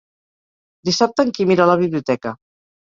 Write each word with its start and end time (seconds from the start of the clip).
Dissabte 0.91 1.27
en 1.27 1.31
Quim 1.37 1.55
irà 1.59 1.69
a 1.69 1.73
la 1.75 1.79
biblioteca. 1.87 2.39